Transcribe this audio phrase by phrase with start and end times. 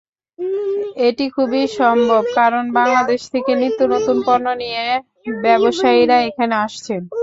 [1.07, 4.83] এটি খুবই সম্ভব, কারণ বাংলাদেশ থেকে নিত্যনতুন পণ্য নিয়ে
[5.43, 7.01] ব্যবসায়ীরা এখানে আসছেন।